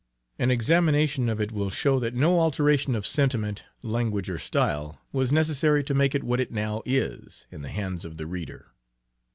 [0.39, 5.31] An examination of it will show that no alteration of sentiment, language or style, was
[5.31, 8.71] necessary to make it what it now is, in the hands of the reader.